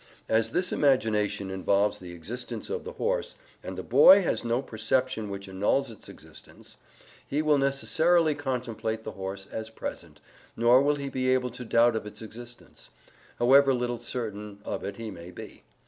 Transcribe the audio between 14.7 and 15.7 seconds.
it he may be.